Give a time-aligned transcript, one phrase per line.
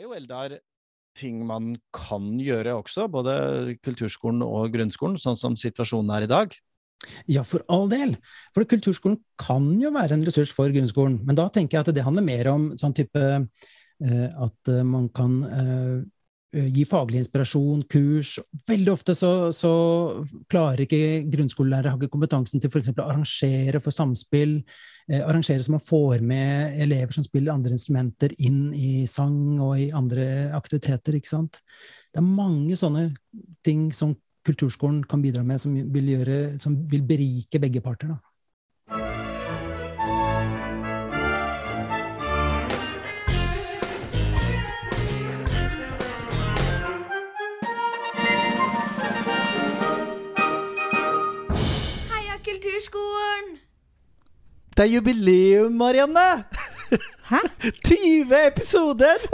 [0.00, 0.56] er jo Eldar
[1.18, 6.54] ting man kan gjøre også, både kulturskolen og grunnskolen, sånn som situasjonen er i dag.
[7.28, 8.14] Ja, for all del.
[8.54, 11.18] For kulturskolen kan jo være en ressurs for grunnskolen.
[11.26, 15.08] Men da tenker jeg at det handler mer om sånn type eh, at eh, man
[15.16, 15.96] kan eh,
[16.50, 18.34] gi faglig inspirasjon, kurs.
[18.66, 19.72] Veldig ofte så, så
[20.50, 22.90] klarer ikke grunnskolelærere har ikke kompetansen til f.eks.
[22.96, 24.56] å arrangere for samspill.
[25.10, 29.76] Eh, arrangere så man får med elever som spiller andre instrumenter, inn i sang og
[29.78, 31.18] i andre aktiviteter.
[31.18, 31.62] ikke sant?
[32.10, 33.10] Det er mange sånne
[33.66, 38.14] ting som kulturskolen kan bidra med, som vil, gjøre, som vil berike begge parter.
[38.14, 38.29] Da.
[54.80, 56.44] Det er jubileum, Marianne!
[57.28, 57.38] Hæ?
[57.88, 59.26] 20 episoder!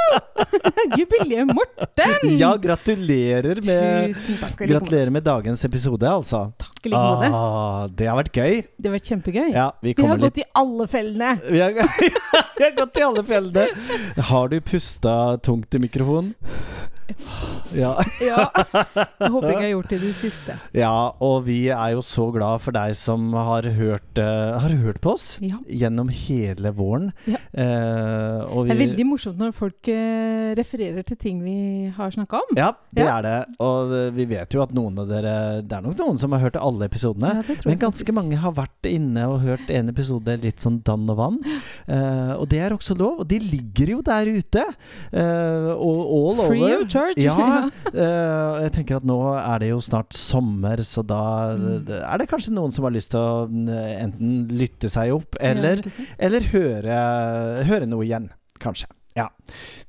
[0.98, 2.30] Jubileum, Morten!
[2.40, 4.62] Ja, gratulerer med, Tusen takk.
[4.64, 6.40] gratulerer med dagens episode, altså.
[6.56, 7.28] Takk i like måte.
[7.28, 8.56] Ah, det har vært gøy.
[8.80, 9.52] Det har vært kjempegøy.
[9.52, 11.34] Ja, vi Vi har litt gått i alle fellene.
[11.44, 11.76] vi har,
[12.56, 13.68] vi har gått i alle fellene.
[14.32, 16.32] Har du pusta tungt i mikrofonen?
[17.74, 17.90] Ja.
[18.22, 18.44] Ja.
[19.24, 20.54] Jeg håper ikke jeg har gjort det i det siste.
[20.76, 20.90] ja,
[21.24, 25.14] og vi er jo så glad for deg som har hørt, uh, har hørt på
[25.16, 25.56] oss Ja.
[25.66, 27.08] gjennom hele våren.
[27.26, 27.40] Ja.
[27.50, 31.56] Uh, Det er veldig morsomt når folk uh, refererer til ting vi
[31.96, 32.54] har snakka om.
[32.60, 33.34] Ja, det er det.
[33.64, 35.34] Og vi vet jo at noen av dere
[35.66, 37.32] Det er nok noen som har hørt alle episodene.
[37.42, 41.18] Ja, Men ganske mange har vært inne og hørt en episode litt sånn dann og
[41.18, 41.40] vann.
[42.38, 43.24] Og det er også lov.
[43.24, 44.64] Og de ligger jo der ute.
[45.14, 46.86] og all Free over.
[46.94, 47.20] Charge.
[47.26, 47.36] Ja,
[47.92, 51.22] uh, jeg tenker at nå er det jo snart sommer, så da
[51.54, 51.88] Mm.
[51.90, 53.68] er det kanskje noen som har lyst til å mm,
[54.06, 55.82] enten lytte seg opp, eller,
[56.18, 56.98] eller høre,
[57.68, 58.30] høre noe igjen,
[58.62, 58.88] kanskje.
[59.14, 59.28] Ja.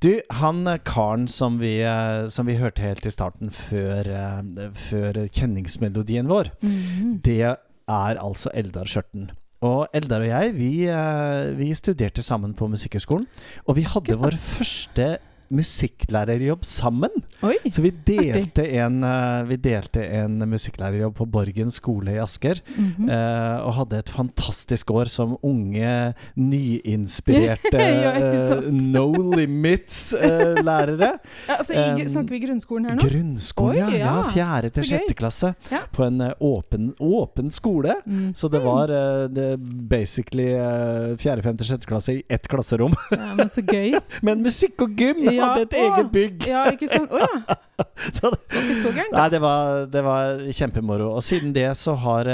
[0.06, 4.68] Du, han eh, karen som vi, eh, som vi hørte helt i starten, før, eh,
[4.78, 7.22] før kjenningsmelodien vår, Mhm.
[7.26, 9.32] det er altså Eldar Skjørten.
[9.66, 13.26] Og Eldar og jeg, vi, eh, vi studerte sammen på Musikkhøgskolen.
[13.68, 15.18] Og vi hadde vår første
[15.54, 17.14] musikklærerjobb sammen.
[17.46, 17.56] Oi.
[17.70, 22.62] Så vi delte, en, eh, vi delte en musikklærerjobb på Borgen skole i Asker.
[22.76, 23.10] Mhm.
[23.10, 31.12] eh, og hadde et fantastisk år som unge, nyinspirerte Ja, eh, No Limits-lærere.
[31.50, 33.08] ja, altså, i, Um, snakker vi grunnskolen her nå?
[33.10, 33.88] Grunnskolen, ja.
[33.88, 34.14] Oi, ja.
[34.18, 34.32] ja.
[34.34, 35.52] Fjerde til sjette klasse.
[35.72, 35.82] Ja.
[35.96, 37.96] På en eh, åpen, åpen skole.
[38.06, 38.34] Mm.
[38.38, 39.50] Så det var eh, det
[39.90, 42.96] basically eh, fjerde, femte, sjette klasse i ett klasserom.
[43.12, 43.96] Ja, men så gøy.
[44.26, 46.48] Men musikk og gym Ja, hadde et eget bygg!
[46.50, 47.14] Ja, ikke sant?
[47.14, 47.58] Å ja.
[48.16, 49.16] Så det, Det var ikke så gærent.
[49.16, 51.10] Nei, det var, det var kjempemoro.
[51.18, 52.30] Og siden det så har,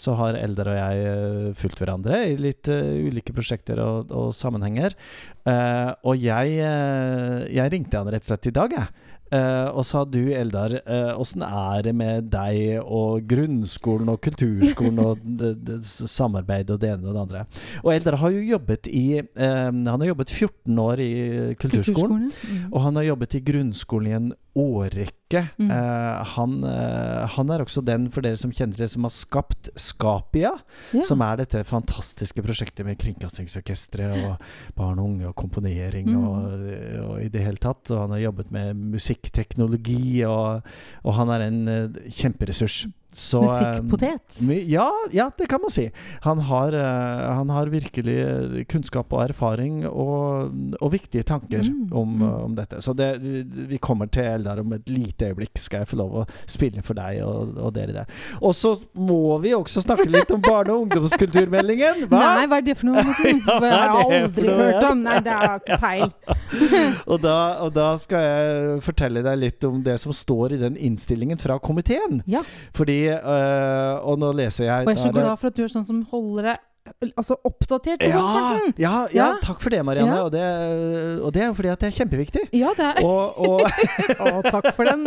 [0.00, 4.34] så har Eldar og jeg eh, fulgt hverandre i litt uh, ulike prosjekter og, og
[4.36, 4.96] sammenhenger.
[5.48, 9.12] Uh, og jeg, uh, jeg ringte han rett og slett i dag, jeg.
[9.32, 15.00] Eh, og sa du, Eldar, uh, åssen er det med deg og grunnskolen og kulturskolen
[15.00, 17.44] og det, det, samarbeid og det ene og det andre?
[17.80, 21.12] Og Eldar har jo jobbet i eh, Han har jobbet 14 år i
[21.60, 22.28] kulturskolen.
[22.28, 22.66] Mm.
[22.68, 25.42] Og han har jobbet i grunnskolen i en årrekke.
[25.56, 25.70] Mm.
[25.72, 29.70] Eh, han, eh, han er også den, for dere som kjenner det, som har skapt
[29.80, 30.52] Skapia.
[30.92, 31.04] Ja.
[31.08, 34.42] Som er dette fantastiske prosjektet med Kringkastingsorkesteret og
[34.76, 36.24] barn og unge og komponering Mm.
[36.26, 36.64] og,
[37.08, 37.90] og i det hele tatt.
[37.90, 40.62] Og han har jobbet med musikkteknologi, og,
[41.04, 42.86] og han er en eh, kjemperessurs.
[43.14, 43.50] Så, eh,
[43.82, 44.38] Musikkpotet.
[44.48, 45.90] My- Ja, ja, det kan man si.
[46.24, 51.92] Han har, eh, han har virkelig eh, kunnskap og erfaring og, og viktige tanker Mm,
[51.92, 52.22] om, mm.
[52.44, 52.80] om dette.
[52.82, 53.10] Så det,
[53.68, 56.94] vi kommer til Eldar om et lite øyeblikk, skal jeg få lov å spille for
[56.96, 58.04] deg og, og dere der.
[58.40, 62.06] Og så må vi også snakke litt om barne- og ungdomskulturmeldingen.
[62.08, 62.22] Hva?
[62.38, 63.02] Nei, hva er det for noe?
[63.52, 65.02] Ja, det har er jeg aldri hørt om.
[65.04, 66.12] Nei, det jeg ikke peil.
[67.12, 70.76] Og da, og da skal jeg fortelle deg litt om det som står i den
[70.76, 72.20] innstillingen fra komiteen.
[72.30, 72.42] Ja.
[72.76, 75.72] Fordi øh, Og nå leser jeg Og jeg er så glad for at du er
[75.72, 76.60] sånn som holder deg
[77.16, 78.72] altså oppdatert sånt, Morten.
[78.76, 79.26] ja, ja, Ja.
[79.42, 80.16] takk for det, Marianne.
[80.16, 80.22] Ja.
[80.26, 82.42] Og, det, og det er jo fordi at det er kjempeviktig.
[82.58, 83.60] Ja, det er Og, og,
[84.26, 85.04] Å, takk for den.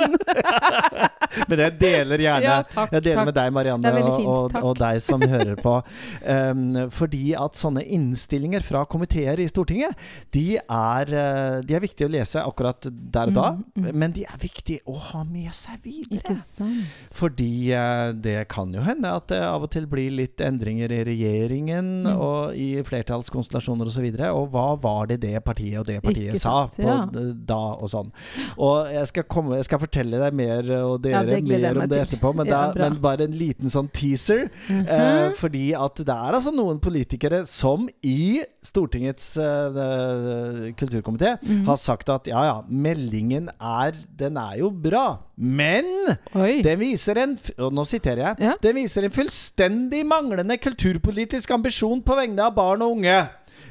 [1.50, 3.30] men jeg deler gjerne Ja, takk, Jeg deler takk.
[3.30, 3.94] med deg, Marianne,
[4.24, 5.76] og, og, deg som hører på.
[6.26, 9.94] Um, fordi at sånne innstillinger fra komiteer i Stortinget,
[10.34, 13.48] de er, uh, de er viktige å lese akkurat der og da.
[13.58, 13.90] Mm, mm.
[14.02, 16.22] Men de er viktige å ha med seg videre.
[16.22, 16.90] Ikke sant.
[17.14, 21.04] Fordi uh, det kan jo hende at det av og til blir litt endringer i
[21.08, 22.20] regjering regjeringen Mm.
[22.22, 26.34] og i flertallskonstellasjoner osv., og, så og hva var det det partiet og det partiet
[26.36, 27.34] Ikke sa sant, på ja.
[27.46, 28.12] da og sånn.
[28.58, 32.02] Og jeg skal, komme, jeg skal fortelle deg mer og dere ja, mer om det
[32.06, 34.50] etterpå, men, da, ja, men bare en liten sånn teaser.
[34.70, 34.86] Mhm.
[34.88, 41.66] Eh, fordi at det er altså noen politikere som i Stortingets eh, kulturkomité Mhm.
[41.68, 45.88] har sagt at ja ja, meldingen er Den er jo bra, men
[46.34, 46.62] Oi.
[46.64, 48.36] den viser en Og nå siterer jeg.
[48.48, 48.54] Ja.
[48.64, 53.18] Den viser en fullstendig manglende kulturpolitisk ambisjon på vegne av barn og unge.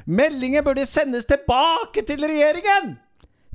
[0.05, 2.93] Meldingen burde sendes tilbake til regjeringen!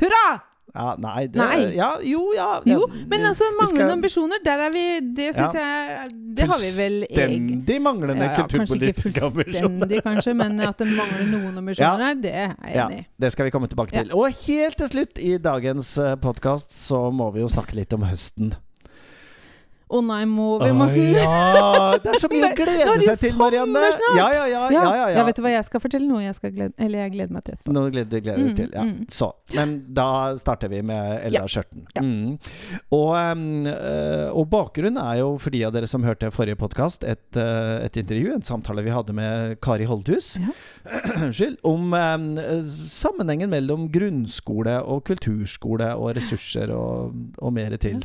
[0.00, 0.49] Hurra!
[0.74, 1.74] Ja, nei, det, Nei.
[1.74, 2.60] Ja, jo, ja.
[2.68, 4.84] Jo, men altså manglende skal- ambisjoner, der er vi
[5.16, 10.34] Det syns jeg Det har vi vel Fullstendig manglende ja, ja, Kanskje ikke fullstendig, kanskje,
[10.38, 13.06] men at det mangler noen ambisjoner her, det er jeg enig i.
[13.20, 14.12] det skal vi komme tilbake til.
[14.14, 18.54] Og helt til slutt i dagens podkast så må vi jo snakke litt om høsten.
[19.90, 21.14] Å nei, må vi, Morten?
[21.18, 21.96] ja!
[21.98, 23.80] Det er så mye å glede seg til, Marianne.
[23.96, 24.16] snart.
[24.16, 24.60] Ja, ja, ja.
[24.70, 25.24] ja, ja, ja.
[25.26, 26.06] vet du hva jeg skal fortelle?
[26.06, 27.74] Noe jeg glede Eller jeg gleder meg til etterpå.
[27.74, 28.70] Nå gleder gleder deg Mm, til.
[28.74, 28.84] Ja.
[28.86, 29.08] mm.
[29.10, 29.28] Så.
[29.56, 30.06] Men da
[30.38, 31.82] starter vi med Elda Skjørten.
[31.96, 32.04] Ja.
[32.06, 32.38] Mm.
[32.94, 33.10] Og,
[33.72, 37.84] eh, og bakgrunnen er jo, for de av dere som hørte forrige podkast, et, eh,
[37.88, 40.54] et intervju, en samtale vi hadde med Kari Holdhus Ja.
[41.26, 41.90] Unnskyld, om
[42.90, 48.02] sammenhengen mellom grunnskole og kulturskole og ressurser og, og mer til.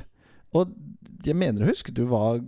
[0.55, 0.71] Og
[1.25, 2.39] jeg mener å huske du var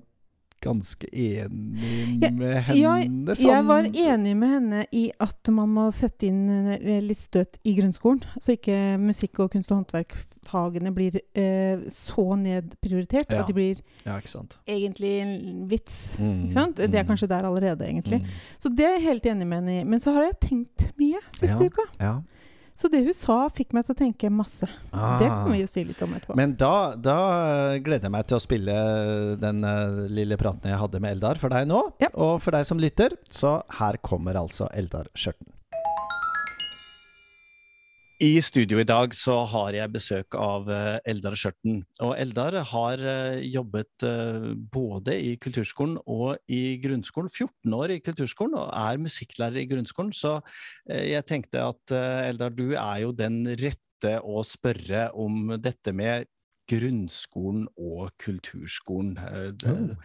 [0.63, 3.35] ganske enig med ja, henne?
[3.37, 7.59] sånn- Jeg var enig med henne i at man må sette inn eh, litt støt
[7.63, 8.23] i grunnskolen.
[8.41, 13.41] Så ikke musikk- og kunst- og håndverkfagene blir eh, så nedprioritert Ja.
[13.43, 14.17] at de blir Ja,
[14.67, 16.17] egentlig en vits.
[16.17, 16.49] Mm?
[16.49, 18.21] Det er mm, kanskje der allerede, egentlig.
[18.21, 18.27] mm.
[18.59, 19.83] Så det er jeg helt enig med henne i.
[19.83, 21.85] Men så har jeg tenkt mye siste uka.
[21.99, 22.21] Ja.
[22.77, 24.67] Så det hun sa, fikk meg til å tenke masse.
[24.93, 25.17] Ah.
[25.17, 26.37] Det kan vi jo si litt om etterpå.
[26.37, 27.17] Men da, da
[27.73, 28.77] eh, gleder jeg meg til å spille
[29.41, 31.81] den eh, lille praten jeg hadde med Eldar for deg nå.
[32.03, 32.11] Ja.
[32.13, 35.56] Og for deg som lytter, så her kommer altså Eldar Skjørten.
[38.17, 41.83] I studio i dag så har jeg besøk av eh, Eldar Skjørten.
[42.01, 47.29] Og Eldar har eh, jobbet eh, både i kulturskolen og i grunnskolen.
[47.29, 50.09] 14 år i kulturskolen og er musikklærer i grunnskolen.
[50.17, 50.39] Så
[50.89, 56.25] jeg tenkte at Eldar, du er jo den rette å spørre om dette med
[56.67, 59.15] grunnskolen og kulturskolen.
[59.17, 59.95] Eh, det- Oh.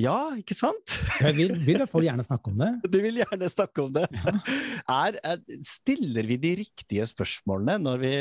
[0.00, 0.96] Ja, ikke sant?
[1.20, 2.70] Jeg vil, vil i hvert fall gjerne snakke om det.
[2.92, 4.04] Du vil gjerne snakke om det.
[4.88, 8.12] Er, er, stiller vi de riktige spørsmålene når vi,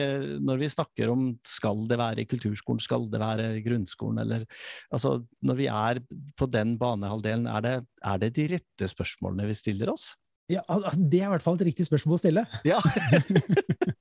[0.43, 4.45] når vi snakker om skal det være i kulturskolen, skal det være i grunnskolen, eller
[4.93, 6.01] altså når vi er
[6.37, 7.75] på den banehalvdelen, er det,
[8.05, 10.11] er det de rette spørsmålene vi stiller oss?
[10.49, 12.45] Ja, altså, det er i hvert fall et riktig spørsmål å stille.
[12.65, 12.79] Ja.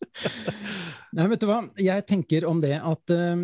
[1.19, 1.63] Nei, vet du hva?
[1.83, 3.41] Jeg tenker om det at uh,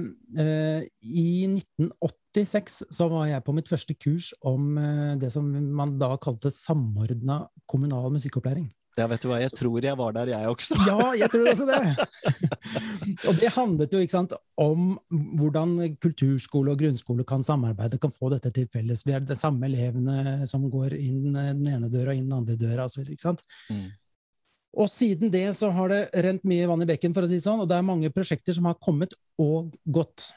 [1.02, 6.12] i 1986 så var jeg på mitt første kurs om uh, det som man da
[6.22, 8.68] kalte samordna kommunal musikkopplæring.
[8.94, 10.78] ja, vet du hva, jeg tror jeg var der, jeg også.
[10.86, 12.06] Ja, jeg tror også det!
[13.28, 14.94] og det handlet jo ikke sant, om
[15.34, 19.02] hvordan kulturskole og grunnskole kan samarbeide, kan få dette til felles.
[19.02, 22.38] Vi er de samme elevene som går inn eh, den ene døra og inn den
[22.38, 23.10] andre døra osv.
[23.66, 23.88] Mm.
[24.74, 27.46] Og siden det så har det rent mye vann i bekken, for å si det
[27.46, 30.32] sånn, og det er mange prosjekter som har kommet og gått.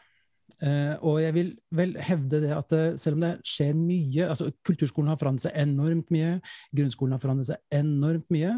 [0.58, 4.48] Eh, og jeg vil vel hevde det at eh, selv om det skjer mye altså
[4.66, 6.32] Kulturskolen har forandret seg enormt mye,
[6.74, 8.56] grunnskolen har forandret seg enormt mye,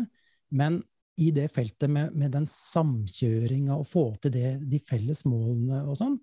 [0.56, 0.80] men
[1.20, 5.98] i det feltet med, med den samkjøringa og få til det, de felles målene og
[6.00, 6.16] sånn,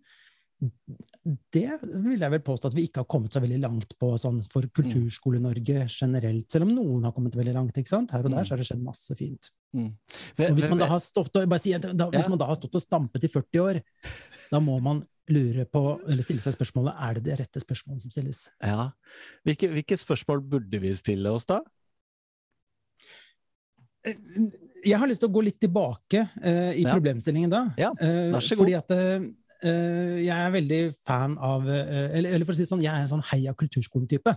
[1.53, 4.39] det vil jeg vel påstå at vi ikke har kommet så veldig langt på sånn
[4.53, 6.47] for Kulturskole-Norge generelt.
[6.53, 7.77] Selv om noen har kommet veldig langt.
[7.77, 8.15] ikke sant?
[8.15, 9.51] Her og der så har det skjedd masse fint.
[9.77, 9.91] Mm.
[10.39, 12.85] Og hvis man da har stått og, si, da, hvis man da har stått og
[12.87, 13.83] stampet i 40 år,
[14.55, 18.13] da må man lure på, eller stille seg spørsmålet er det det rette spørsmålet som
[18.15, 18.45] stilles.
[18.63, 18.93] Ja.
[19.45, 21.61] Hvilke, hvilke spørsmål burde vi stille oss da?
[24.07, 24.15] Eh,
[24.87, 26.93] Jeg har lyst til å gå litt tilbake uh, i Ja.
[26.95, 27.65] problemstillingen da.
[27.77, 28.63] Ja, Eh, vær så god.
[28.63, 29.23] fordi at eh, eh,
[29.63, 33.05] jeg er veldig fan av eh, eller, eller for å si det sånn, jeg er
[33.05, 34.35] en sånn heia kulturskoletype.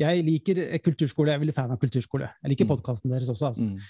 [0.00, 2.28] Jeg liker eh, kulturskole, jeg er veldig fan av kulturskole.
[2.42, 2.72] Jeg liker Mm.
[2.74, 3.64] podkasten deres også, altså.
[3.64, 3.80] Mm.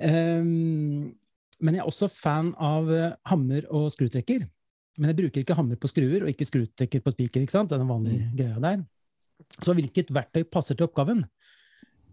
[0.00, 1.14] Um,
[1.60, 4.46] men jeg er også fan av eh, hammer og skrutrekker.
[4.98, 7.44] Men jeg bruker ikke hammer på skruer og ikke skrutrekker på spiker.
[7.44, 7.70] ikke sant?
[7.70, 8.82] Det er Den vanlige greia der.
[9.60, 11.24] Så hvilket verktøy passer til oppgaven?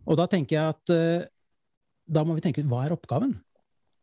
[0.07, 1.27] Og da tenker jeg at uh,
[2.07, 3.33] da må vi tenke ut hva er oppgaven?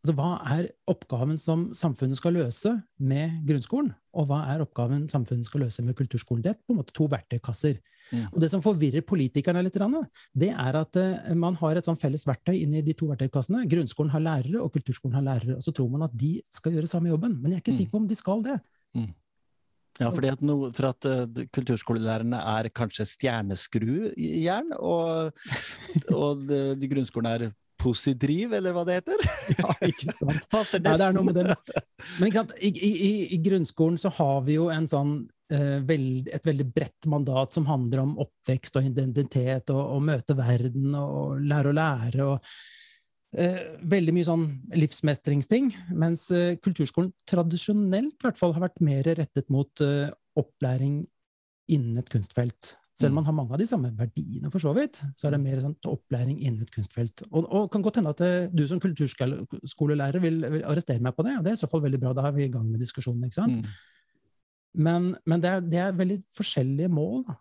[0.04, 3.94] Altså, hva er oppgaven som samfunnet skal løse med grunnskolen?
[4.14, 6.42] Og hva er oppgaven samfunnet skal løse med kulturskolen?
[6.44, 7.80] Det er på en måte to verktøykasser.
[8.12, 8.28] Mm.
[8.30, 9.78] Og det som forvirrer politikerne litt,
[10.34, 13.64] det er at eh, man har et sånn felles verktøy inni de to verktøykassene.
[13.70, 15.58] Grunnskolen har lærere, og kulturskolen har lærere.
[15.58, 17.36] Og så tror man at de skal gjøre samme jobben.
[17.40, 17.78] Men jeg er ikke Mm.
[17.80, 18.60] sikker på om de skal det.
[18.94, 19.12] Mm.
[20.00, 25.30] Ja, fordi at no, for at uh, kulturskolelærerne er kanskje stjerneskrujern, og,
[26.10, 27.52] og de, de grunnskolene er
[27.84, 29.24] posidriv, eller hva det heter?
[29.58, 30.46] Ja, ikke sant.
[30.52, 31.56] Passer Nei, det er noe med det.
[32.18, 35.16] Men ikke sant, i, i, i grunnskolen så har vi jo en sånn,
[35.52, 40.94] eh, et veldig bredt mandat som handler om oppvekst og identitet og, og møte verden
[40.98, 42.28] og lære å lære.
[42.28, 43.60] og eh,
[43.94, 44.46] Veldig mye sånn
[44.84, 45.72] livsmestringsting.
[45.92, 50.08] Mens eh, kulturskolen tradisjonelt i hvert fall har vært mer rettet mot eh,
[50.40, 51.02] opplæring
[51.72, 52.74] innen et kunstfelt.
[52.94, 55.40] Selv om man har mange av de samme verdiene, for så vidt, så er det
[55.42, 57.24] mer sånn opplæring innen et kunstfelt.
[57.32, 61.24] Og, og kan godt hende at eh, du som kulturskolelærer vil, vil arrestere meg på
[61.26, 62.12] det, og det er i så fall veldig bra.
[62.14, 63.26] Da er vi i gang med diskusjonen.
[63.26, 63.58] ikke sant?
[63.58, 63.72] Mm.
[64.86, 67.24] Men, men det, er, det er veldig forskjellige mål.
[67.26, 67.36] Da.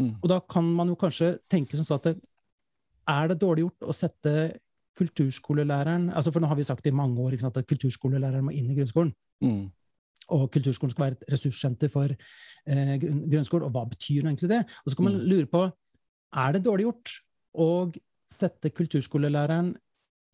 [0.00, 0.12] Mm.
[0.18, 2.16] Og da kan man jo kanskje tenke som så at det,
[3.06, 4.36] er det dårlig gjort å sette
[4.96, 8.70] kulturskolelæreren altså For nå har vi sagt i mange år sant, at kulturskolelæreren må inn
[8.72, 9.12] i grunnskolen.
[9.44, 9.66] Mm.
[10.34, 12.10] Og kulturskolen skal være et ressurssenter for
[12.66, 13.66] eh, grunnskolen.
[13.68, 14.62] Og hva betyr nå egentlig det?
[14.84, 15.26] Og så kan man Mm.
[15.30, 15.72] lure på
[16.36, 17.12] er det dårlig gjort
[17.56, 17.68] å
[18.28, 19.76] sette kulturskolelæreren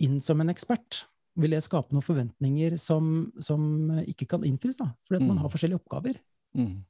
[0.00, 1.04] inn som en ekspert.
[1.36, 4.88] Vil det skape noen forventninger som, som ikke kan innfris, da?
[5.04, 5.42] fordi at man Mm.
[5.42, 6.16] har forskjellige oppgaver?
[6.56, 6.84] Mm.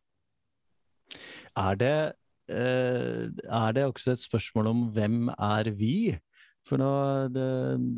[1.57, 2.13] Er det,
[2.49, 6.19] eh, er det også et spørsmål om hvem er vi?
[6.69, 6.91] For nå
[7.35, 7.47] det,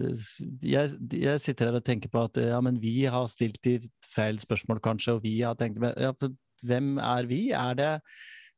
[0.00, 0.12] det,
[0.64, 3.76] jeg, jeg sitter her og tenker på at ja, men vi har stilt de
[4.14, 6.14] feil spørsmål, kanskje, og vi har tenkt men, ja,
[6.64, 7.40] Hvem er vi?
[7.52, 7.90] Er det,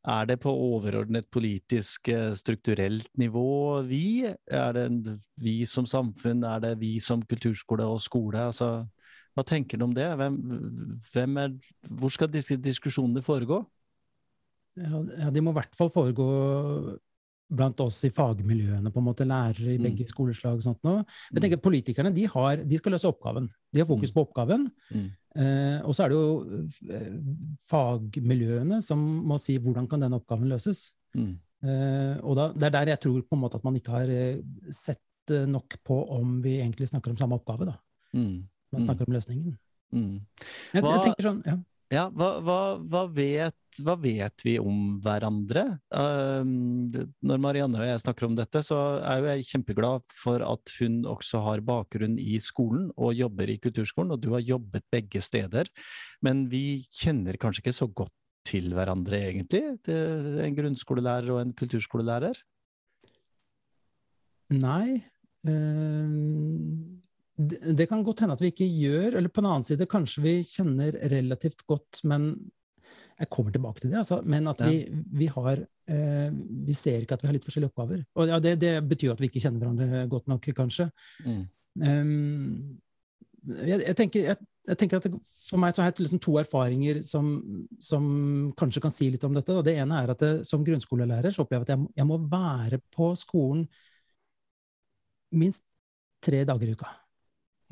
[0.07, 4.29] er det på overordnet politisk, eh, strukturelt nivå vi?
[4.47, 6.45] Er det vi som samfunn?
[6.47, 8.45] Er det vi som kulturskole og skole?
[8.53, 8.87] Altså,
[9.35, 10.07] hva tenker du om det?
[10.21, 10.37] Hvem,
[11.13, 11.57] hvem er,
[11.91, 13.65] hvor skal disse diskusjonene foregå?
[14.77, 16.29] Ja, de må i hvert fall foregå
[17.49, 19.85] blant oss i fagmiljøene, på en måte lærere i Mm.
[19.85, 20.57] begge skoleslag.
[20.57, 21.05] og sånt noe.
[21.33, 23.49] Jeg tenker Politikerne de, har, de skal løse oppgaven.
[23.73, 24.15] De har fokus Mm.
[24.15, 24.71] på oppgaven.
[24.93, 25.11] Mm.
[25.37, 26.61] Eh, og så er det jo
[26.91, 27.13] eh,
[27.69, 30.93] fagmiljøene som må si hvordan kan den oppgaven løses.
[31.17, 31.35] Mm.
[31.67, 34.11] Eh, og da, det er der jeg tror på en måte at man ikke har
[34.71, 35.01] sett
[35.51, 37.67] nok på om vi egentlig snakker om samme oppgave.
[37.67, 37.77] da.
[38.15, 38.45] Mm.
[38.73, 38.87] Man Mm.
[38.87, 39.57] snakker om løsningen.
[39.93, 40.21] Mm.
[40.75, 41.57] Jeg, jeg tenker sånn, ja.
[41.95, 45.63] Ja, hva, hva, hva, vet, hva vet vi om hverandre?
[45.95, 46.91] Um,
[47.23, 51.05] når Marianne og jeg snakker om dette, så er jo jeg kjempeglad for at hun
[51.07, 55.71] også har bakgrunn i skolen og jobber i kulturskolen, og du har jobbet begge steder.
[56.27, 58.15] Men vi kjenner kanskje ikke så godt
[58.47, 59.63] til hverandre, egentlig?
[59.87, 62.43] Til en grunnskolelærer og en kulturskolelærer?
[64.59, 65.03] Nei.
[65.47, 67.06] eh,
[67.37, 70.25] det, det kan godt hende at vi ikke gjør, eller på den annen side kanskje
[70.25, 72.33] vi kjenner relativt godt, men
[73.17, 74.83] jeg kommer tilbake til det, altså, men at vi,
[75.17, 76.33] vi har eh,
[76.67, 78.03] Vi ser ikke at vi har litt forskjellige oppgaver.
[78.21, 80.91] Og ja, det, det betyr at vi ikke kjenner hverandre godt nok, kanskje.
[81.25, 81.47] Mm.
[81.81, 82.77] Um,
[83.47, 86.37] jeg, jeg, tenker, jeg, jeg tenker at det, For meg så har jeg liksom to
[86.41, 87.31] erfaringer som,
[87.81, 88.05] som
[88.59, 89.55] kanskje kan si litt om dette.
[89.55, 89.65] Da.
[89.65, 92.83] Det ene er at det, som grunnskolelærer så opplever jeg at jeg, jeg må være
[92.93, 93.65] på skolen
[95.37, 95.65] minst
[96.25, 96.93] tre dager i uka.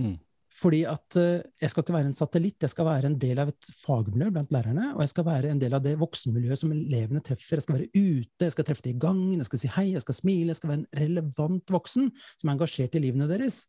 [0.01, 0.15] Mm.
[0.55, 3.51] Fordi at eh, jeg skal ikke være en satellitt, jeg skal være en del av
[3.51, 4.93] et fagmiljø blant lærerne.
[4.95, 7.59] Og jeg skal være en del av det voksenmiljøet som elevene treffer.
[7.59, 10.05] Jeg skal være ute, jeg skal treffe dem i gangen, jeg skal si hei, jeg
[10.05, 10.53] skal smile.
[10.53, 13.65] Jeg skal være en relevant voksen som er engasjert i livene deres.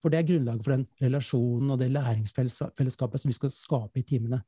[0.00, 4.06] For det er grunnlaget for den relasjonen og det læringsfellesskapet som vi skal skape i
[4.08, 4.40] timene.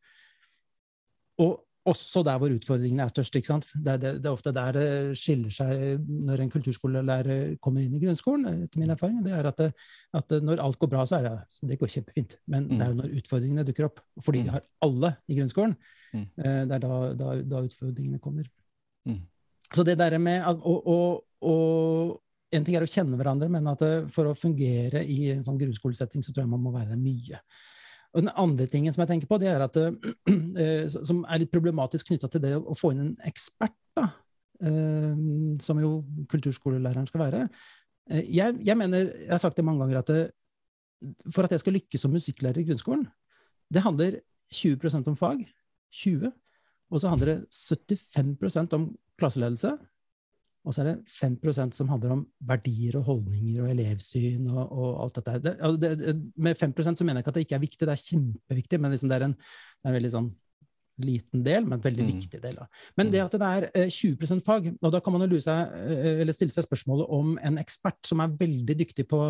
[1.44, 3.34] Og også der hvor utfordringene er størst.
[3.34, 3.66] ikke sant?
[3.74, 4.86] Det det, det er ofte der det
[5.18, 9.22] skiller seg når en kulturskolelærer kommer inn i grunnskolen, etter min erfaring.
[9.24, 9.60] det er at,
[10.14, 12.36] at når alt går bra, så er det det går kjempefint.
[12.46, 12.78] Men Mm.
[12.78, 14.44] det er jo når utfordringene dukker opp, fordi Mm.
[14.44, 15.76] vi har alle i grunnskolen,
[16.14, 16.26] Mm.
[16.44, 18.44] eh, det er da, da, da utfordringene kommer.
[19.08, 19.20] Mm.
[19.74, 22.20] Så det der med at, og, og, og
[22.54, 25.56] En ting er å kjenne hverandre, men at det, for å fungere i en sånn
[25.58, 27.38] grunnskolesetting, så tror jeg man må være mye.
[28.12, 31.52] Og Den andre tingen som jeg tenker på, det er at, eh, som er litt
[31.52, 34.10] problematisk knytta til det å få inn en ekspert, da,
[34.60, 35.22] eh,
[35.64, 35.94] som jo
[36.32, 37.46] kulturskolelæreren skal være.
[38.10, 40.26] Eh, Jeg, jeg mener, jeg har sagt det mange ganger, at det,
[41.32, 43.08] for at jeg skal lykkes som musikklærer i grunnskolen,
[43.72, 44.20] det handler
[44.52, 45.46] 20% om fag,
[45.92, 46.32] 20,
[46.92, 49.72] og så handler det 75% om klasseledelse,
[50.62, 55.00] og så er det 5% som handler om verdier og holdninger og elevsyn og, og
[55.02, 55.34] alt dette.
[55.42, 57.96] Det, det, det, med 5 så mener jeg ikke at det ikke er viktig, det
[57.96, 60.30] er kjempeviktig, men liksom det, er en, det er en veldig sånn
[61.02, 62.10] liten del, men veldig Mm.
[62.12, 62.54] viktig del.
[62.60, 62.66] Da.
[63.00, 66.20] Men det at det er eh, 20 fag, og da kan man jo seg, eh,
[66.22, 69.20] eller stille seg spørsmålet om en ekspert som er veldig dyktig på,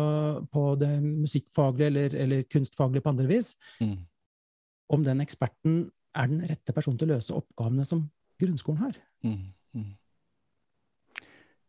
[0.53, 3.97] på det musikkfaglige eller, eller kunstfaglige på andre vis, Mm.
[4.93, 8.05] om den eksperten er den rette personen til å løse oppgavene som
[8.39, 8.99] grunnskolen har.
[9.23, 9.39] Mm.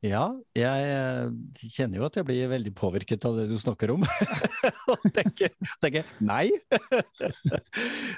[0.04, 1.30] Ja, jeg eh,
[1.72, 4.02] kjenner jo at jeg blir veldig påvirket av det du snakker om.
[4.92, 6.50] og tenker, tenker nei.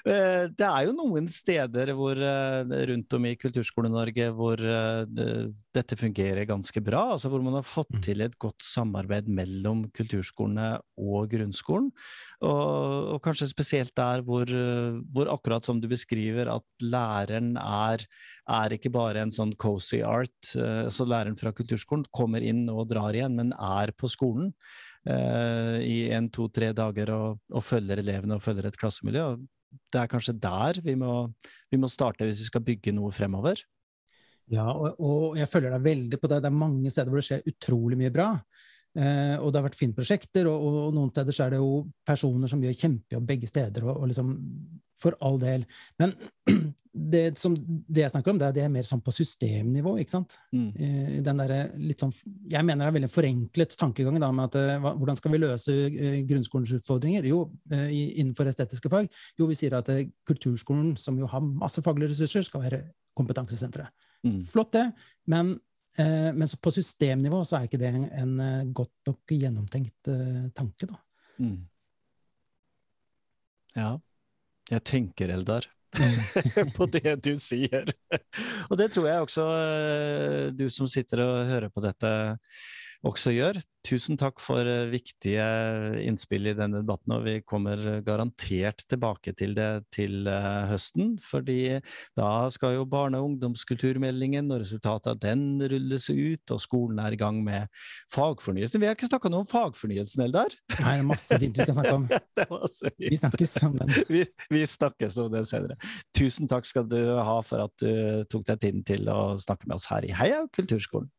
[0.06, 4.60] Eh, det er jo noen steder hvor, eh, rundt om i Kulturskole-Norge hvor
[5.74, 7.00] dette fungerer ganske bra.
[7.16, 8.02] altså Hvor man har fått Mm.
[8.04, 11.88] til et godt samarbeid mellom kulturskolene og grunnskolen.
[12.44, 14.46] Og, og kanskje spesielt der hvor,
[15.14, 18.04] hvor akkurat som du beskriver, at læreren er,
[18.46, 20.36] er ikke bare en sånn cozy art.
[20.46, 24.52] Så læreren fra kulturskolen kommer inn og drar igjen, men er på skolen
[25.09, 29.28] uh, i en, to, tre dager og, og, følger elevene og følger et klassemiljø.
[29.92, 31.26] Det er kanskje der vi må,
[31.71, 33.61] vi må starte hvis vi skal bygge noe fremover.
[34.52, 36.40] Ja, og, og, jeg følger deg veldig på det.
[36.45, 38.30] Det er mange steder hvor det skjer utrolig mye bra.
[38.97, 41.83] Eh, og det har vært fine prosjekter, og, og, noen steder så er det jo
[42.06, 44.30] personer som gjør kjempejobb begge steder, og, og liksom
[44.96, 45.66] For all del.
[46.00, 46.14] Men
[46.96, 50.14] det, som, det jeg snakker om, det er, det er mer sånn på systemnivå, ikke
[50.14, 50.38] sant?
[50.56, 50.68] Mm.
[50.72, 52.14] Eh, den der, litt sånn,
[52.50, 55.76] jeg mener det er veldig forenklet tankegang da, med at eh, hvordan skal vi løse
[55.90, 57.28] eh, grunnskolens utfordringer?
[57.28, 59.10] Jo, innenfor estetiske fag.
[59.38, 59.92] Jo, vi sier at
[60.28, 62.82] kulturskolen, som jo har masse faglige ressurser, skal være
[63.16, 63.92] kompetansesenteret.
[64.26, 64.40] Mm.
[64.48, 64.88] Flott, det.
[65.32, 65.54] Men,
[65.96, 70.10] men på systemnivå så er ikke det en, en godt nok gjennomtenkt
[70.56, 70.98] tanke, da.
[71.40, 71.62] Mm.
[73.76, 73.94] Ja.
[74.66, 75.68] Jeg tenker, Eldar,
[76.76, 77.87] på det du sier.
[78.68, 82.11] og det tror jeg også eh, du som sitter og hører på dette,
[83.06, 83.58] også gjør.
[83.86, 85.44] Tusen takk for uh, viktige
[86.02, 91.14] innspill i denne debatten, og vi kommer garantert tilbake til det til uh, høsten.
[91.22, 91.78] fordi
[92.18, 97.14] da skal jo barne- og ungdomskulturmeldingen og resultatet av den rulles ut, og skolen er
[97.14, 97.70] i gang med
[98.14, 98.82] fagfornyelsen.
[98.82, 100.58] Vi har ikke snakka noe om fagfornyelsen, Eldar?
[100.80, 102.08] Nei, det er masse fint vi kan snakke om.
[103.06, 103.94] vi snakkes om den.
[104.10, 105.78] Vi, vi snakkes om det senere.
[106.16, 109.78] Tusen takk skal du ha for at du tok deg tiden til å snakke med
[109.78, 111.12] oss her i Heia kulturskolen.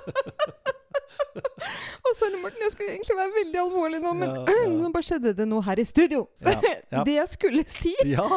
[2.07, 4.67] Å, sorry, Morten, jeg skulle egentlig være veldig alvorlig nå, men Ja, ja.
[4.71, 6.27] nå bare skjedde det noe her i studio.
[6.93, 8.27] Ja, det jeg skulle si Ja!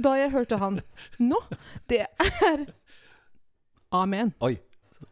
[0.00, 0.80] da jeg hørte han
[1.20, 1.40] nå,
[1.90, 2.64] det er
[3.92, 4.32] Amen.
[4.44, 4.54] Oi.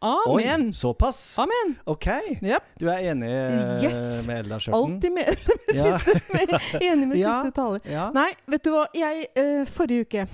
[0.03, 0.67] Amen.
[0.67, 1.21] Oi, såpass?
[1.41, 1.71] Amen.
[1.89, 2.05] Ok.
[2.43, 2.65] Yep.
[2.81, 4.27] Du er enig eh, Yes.
[4.27, 4.97] med Ella Skjørten?
[4.97, 5.95] Alltid med, med Ja.
[6.35, 6.51] med,
[6.83, 7.37] enig med Ja.
[7.39, 7.81] siste taler.
[7.89, 8.09] Ja.
[8.13, 8.83] Nei, vet du hva.
[8.93, 10.25] Jeg, uh, forrige uke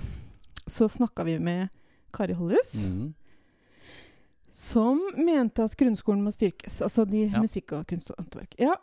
[0.68, 1.68] så snakka vi med
[2.12, 2.74] Kari Hollius.
[2.82, 3.14] Mm.
[4.54, 6.76] Som mente at grunnskolen må styrkes.
[6.86, 7.40] Altså de Ja.
[7.42, 8.54] musikk og kunst og håndverk.
[8.60, 8.74] Ja,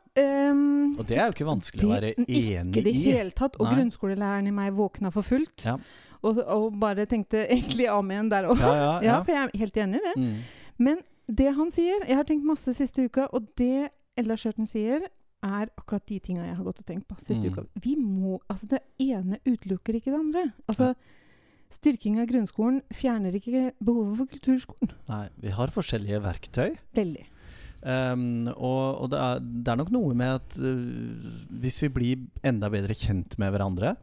[0.52, 2.56] um, Og det er jo ikke vanskelig å være enig i.
[2.60, 3.56] Ikke det hele tatt.
[3.60, 3.76] Og Nei.
[3.78, 5.64] grunnskolelæreren i meg våkna for fullt.
[5.66, 5.78] Ja.
[6.24, 8.60] Og, og bare tenkte egentlig amen der òg.
[8.60, 9.22] Ja, ja, Ja, ja.
[9.24, 10.18] for jeg er helt enig i det.
[10.18, 10.36] Mm.
[10.78, 10.98] Men
[11.32, 15.08] det han sier Jeg har tenkt masse siste uka, og det Ella Skjørten sier,
[15.42, 17.54] er akkurat de tinga jeg har gått og tenkt på siste Mm.
[17.56, 17.64] uka.
[17.82, 20.54] Vi må Altså, det ene utelukker ikke det andre.
[20.68, 20.94] Altså,
[21.72, 24.96] styrking av grunnskolen fjerner ikke behovet for kulturskolen.
[25.12, 26.76] Nei, vi har forskjellige verktøy.
[26.98, 27.28] Veldig.
[27.82, 31.32] Um, og og det, er, det er nok noe med at uh,
[31.64, 33.96] hvis vi blir enda bedre kjent med hverandre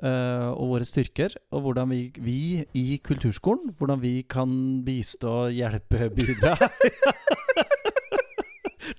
[0.00, 2.38] uh, og våre styrker, og hvordan vi, vi
[2.72, 4.48] i kulturskolen hvordan vi kan
[4.86, 6.56] bistå, hjelpe, bidra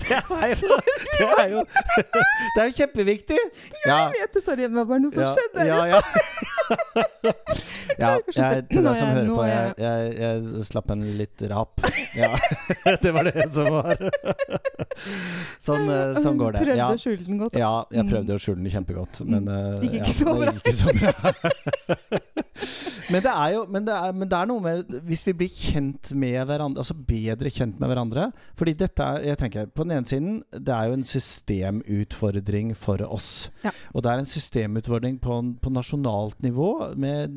[0.10, 0.77] Det er jo
[1.19, 1.63] Det er jo,
[2.53, 3.38] det er jo kjempeviktig!
[3.86, 3.95] Ja.
[3.95, 5.65] Jeg vet det, sorry, det var bare noe som ja, skjedde.
[5.67, 7.34] Ja, ja.
[7.99, 11.83] ja, jeg, til deg som er hører på, jeg, jeg, jeg slapp en litt rap.
[12.17, 12.31] Ja,
[13.03, 13.99] det var det som var
[15.63, 16.62] Sånn, eh, sånn går det.
[16.65, 17.55] Prøvde Ja, å skjule den godt.
[17.59, 18.09] ja jeg Mm.
[18.13, 20.53] prøvde å skjule den kjempegodt, men eh, Gikk ikke så det bra.
[20.59, 22.19] ikke så bra.
[23.13, 25.51] men, det er jo, men, det er, men det er noe med Hvis vi blir
[25.51, 28.25] kjent med hverandre, altså bedre kjent med hverandre
[28.59, 33.01] Fordi dette er, jeg tenker, på den ene siden, det er jo en systemutfordring for
[33.07, 33.49] oss.
[33.63, 33.71] Ja.
[33.93, 37.35] Og det er en systemutfordring på, på nasjonalt nivå, med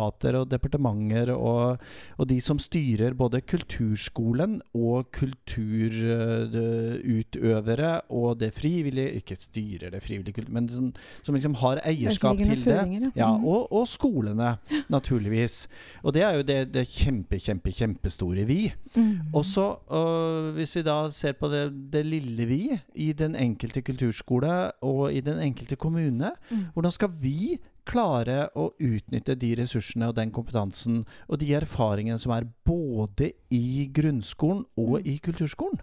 [0.00, 1.78] direktorater og departementer og,
[2.18, 10.44] og de som styrer både kulturskolen og kulturutøvere og det frivillige Ikke styrer det frivillige
[10.48, 13.12] men som, som liksom har eierskap til det.
[13.16, 13.36] ja.
[13.36, 13.44] Mm.
[13.44, 14.56] og, og skolene,
[14.90, 15.68] naturligvis.
[16.02, 18.72] Og det er jo det, det kjempe, kjempe, kjempestore vi.
[18.96, 19.18] Mm.
[19.34, 23.82] Og så, øh, hvis vi da ser på det, det lille vi i den enkelte
[23.82, 26.56] kulturskole og i den enkelte kommune, Mm.
[26.74, 32.32] hvordan skal vi klare å utnytte de ressursene og den kompetansen og de erfaringene som
[32.36, 35.06] er både i grunnskolen og Mm.
[35.06, 35.80] i kulturskolen?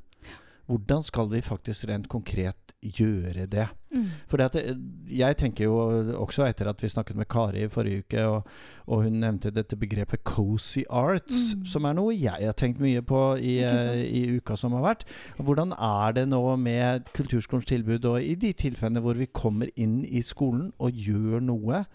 [0.67, 3.67] Hvordan skal vi faktisk rent konkret gjøre det.
[3.93, 4.05] Mm.
[4.29, 5.77] For jeg tenker jo
[6.21, 8.43] også etter at vi snakket med Kari i forrige uke, og,
[8.87, 11.65] og hun nevnte dette begrepet 'cozy arts', Mm.
[11.65, 15.03] som er noe jeg har tenkt mye på i, eh, i uka som har vært.
[15.39, 20.05] Hvordan er det nå med kulturskolens tilbud, og i de tilfellene hvor vi kommer inn
[20.05, 21.85] i skolen og gjør noe?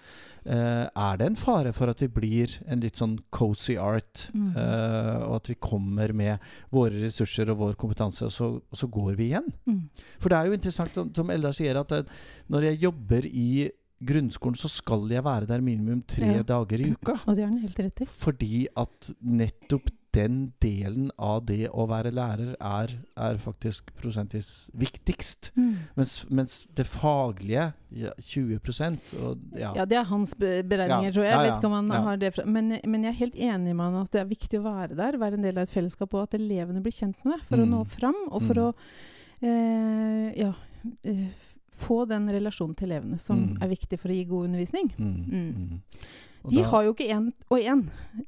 [0.46, 4.56] Eh, er det en fare for at vi blir en litt sånn cozy art, Mm.
[4.56, 6.38] uh, og at vi kommer med
[6.72, 9.52] våre ressurser og vår kompetanse, og så, og så går vi igjen?
[9.66, 9.88] Mm.
[10.18, 12.06] For det er jo interessant, som, som Eldar sier, at det,
[12.48, 13.70] når jeg jobber i
[14.02, 16.42] grunnskolen, så skal jeg være der minimum tre Ja.
[16.42, 17.20] dager i uka.
[17.26, 18.06] Og det har han helt rett i.
[18.10, 25.50] Fordi at nettopp den delen av det å være lærer er, er faktisk prosentvis viktigst.
[25.56, 25.76] Mm.
[25.96, 28.58] Mens, mens det faglige, ja, 20
[29.22, 29.72] og ja.
[29.76, 31.32] Ja, det er hans beregninger, Ja, tror jeg.
[31.32, 34.02] Jeg vet ikke om han har det men, men jeg er helt enig med han
[34.02, 36.34] at det er viktig å være der, være en del av et fellesskap, og at
[36.38, 37.70] elevene blir kjent med det for å Mm.
[37.72, 38.66] nå fram, og for Mm.
[38.68, 38.74] å
[39.42, 40.52] eh, ja,
[41.04, 41.28] eh,
[41.72, 43.62] få den relasjonen til elevene som Mm.
[43.62, 44.92] er viktig for å gi god undervisning.
[44.98, 45.54] Mm, Mm.
[45.56, 45.80] mm.
[46.50, 47.82] De da- har jo ikke én og én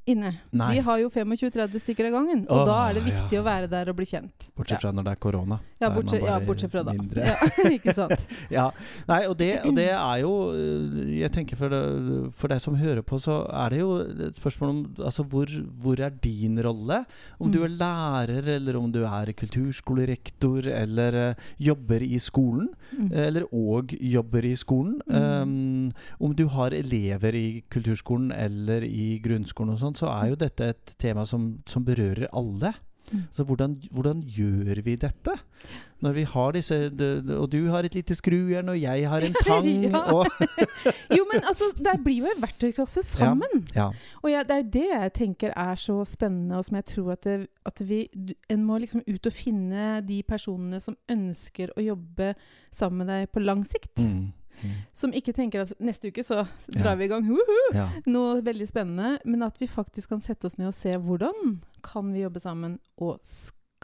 [0.07, 0.29] inne.
[0.51, 0.75] Nei.
[0.75, 2.45] De har jo 25-30 stykker av gangen.
[2.49, 3.41] Og Åh, da er det viktig ja.
[3.41, 4.47] å være der og bli kjent.
[4.55, 5.59] Bortsett fra når det er korona.
[5.81, 6.93] ja, bortsett, ja, bortsett fra da.
[7.19, 7.35] Ja,
[7.75, 8.23] ikke sant.
[8.55, 8.69] Ja,
[9.09, 12.75] nei, og det, og det er jo øh, Jeg tenker for, det, for deg som
[12.79, 13.91] hører på, så er det jo
[14.29, 15.51] et spørsmål om altså, hvor,
[15.83, 17.03] hvor er din rolle?
[17.39, 17.65] Om du Mm.
[17.65, 22.69] er lærer, eller om du er kulturskolerektor, eller uh, jobber i skolen.
[22.95, 23.11] Mm.
[23.11, 25.01] Eller òg jobber i skolen.
[25.09, 25.41] Mm.
[25.43, 28.04] Um, om du har elever i kulturskolen
[28.35, 32.73] eller i grunnskolen og sånt, så er jo dette et tema som, som berører alle.
[33.11, 33.23] Mm.
[33.31, 35.33] Så hvordan, hvordan gjør vi dette?
[36.01, 39.17] Når vi har disse de, de, Og du har et lite skrujern, og jeg har
[39.17, 40.25] en tang, og
[41.17, 43.67] Jo, men altså, det blir jo en verktøykasse sammen.
[43.75, 43.89] Ja.
[44.23, 47.23] Og jeg, det er det jeg tenker er så spennende, og som jeg tror at,
[47.23, 48.07] det, at vi
[48.49, 52.33] En må liksom ut og finne de personene som ønsker å jobbe
[52.71, 53.97] sammen med deg på lang sikt.
[53.99, 54.33] Mm.
[54.63, 54.71] Mm.
[54.93, 56.43] Som ikke tenker at neste uke så
[56.75, 56.81] Ja.
[56.83, 57.23] drar vi i gang
[57.73, 57.89] ja.
[58.07, 62.13] noe veldig spennende, men at vi faktisk kan sette oss ned og se hvordan kan
[62.13, 63.19] vi jobbe sammen og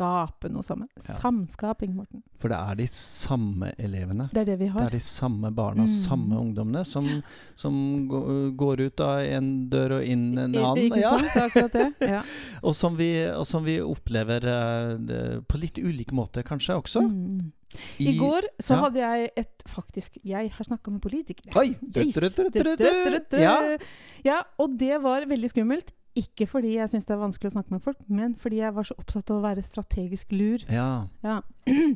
[0.02, 0.88] skape noe sammen.
[0.98, 1.14] Ja.
[1.20, 2.24] Samskaping, Morten.
[2.42, 4.30] For det er de samme elevene.
[4.34, 4.82] Det er det vi har.
[4.82, 5.94] Det er de samme barna, Mm.
[6.08, 7.06] samme ungdommene, som,
[7.56, 8.08] som
[8.58, 10.78] går ut av en dør og inn en annen.
[10.88, 11.18] Ikke Ja.
[11.18, 11.46] sant?
[11.46, 12.10] Akkurat det.
[12.10, 12.22] Ja.
[12.64, 17.02] Og, som vi, og som vi opplever eh, det- på litt ulik måte, kanskje også.
[17.02, 17.52] Mm.
[18.04, 18.82] I går så ja.
[18.82, 21.54] hadde jeg et Faktisk, jeg har snakka med politikere.
[21.56, 21.76] Oi!
[21.96, 22.18] Yes.
[23.40, 23.78] Ja.
[24.26, 25.94] Ja, og det var veldig skummelt.
[26.20, 28.84] Ikke fordi jeg syns det er vanskelig å snakke med folk, men fordi jeg var
[28.84, 30.66] så opptatt av å være strategisk lur.
[30.70, 31.08] ja.
[31.24, 31.40] Ja.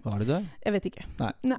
[0.06, 0.38] Var det det?
[0.64, 1.04] Jeg vet ikke.
[1.20, 1.32] Nei.
[1.44, 1.58] Nei.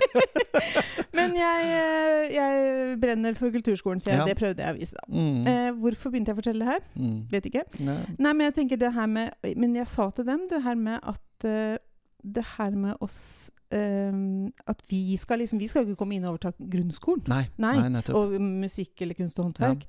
[1.18, 4.26] men jeg, eh, jeg brenner for kulturskolen, så jeg, Ja.
[4.30, 5.04] det prøvde jeg å vise, da.
[5.10, 5.46] Mm.
[5.50, 6.82] Eh, hvorfor begynte jeg å fortelle det her?
[6.96, 7.20] Mm.
[7.34, 7.64] Vet ikke.
[7.84, 7.98] Nei.
[8.16, 11.00] Nei, men jeg tenker det her med Men jeg sa til dem det her med
[11.02, 11.76] at uh,
[12.22, 16.32] Det her med oss Um, At vi skal liksom Vi skal ikke komme inn og
[16.34, 17.22] overta grunnskolen.
[17.30, 17.44] Nei.
[17.62, 18.02] Nei.
[18.18, 19.84] Og musikk eller kunst og håndverk.